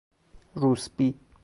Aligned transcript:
روسبی 0.57 1.19